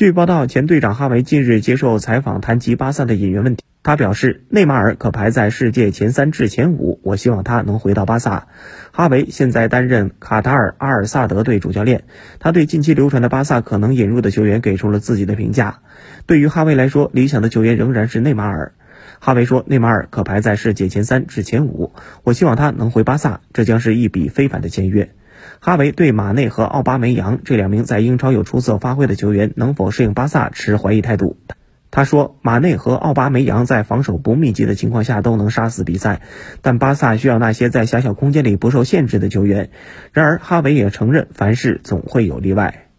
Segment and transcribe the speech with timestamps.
[0.00, 3.62] 据报道，前队长哈维近日接受采访，谈及巴萨的引援问题。
[3.82, 8.46] 他表示，内马尔可排在世界前三至前五，我希望他能回到巴萨。
[8.92, 12.04] 哈维现在担任卡塔尔阿尔萨德队主教练，
[12.38, 15.80] 他对近期流传的巴萨可能引入的球员给出了自己的评价。
[16.24, 18.72] 对于哈维来说，理想的球员仍然是内马尔。
[19.18, 21.92] 哈维说，内马尔可排在世界前三至前五，
[22.24, 25.10] 我希望他能回巴萨，这将是一笔非凡的签约。
[25.60, 31.38] 哈维对马内和奥巴梅扬这两名在英超有出色发挥的球员能否适应巴萨持怀疑态度。
[31.92, 36.22] 他说，马内和奥巴梅扬在防守不密集的情况下都能杀死比赛，
[36.62, 39.70] 但巴萨需要那些在狭小空间里不受限制的球员。
[40.12, 42.89] 然而，哈维也承认，凡事总会有例外。